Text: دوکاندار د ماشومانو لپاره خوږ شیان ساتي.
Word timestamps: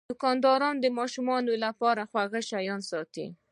دوکاندار 0.09 0.61
د 0.79 0.85
ماشومانو 0.99 1.51
لپاره 1.65 2.01
خوږ 2.11 2.31
شیان 2.49 2.81
ساتي. 2.91 3.25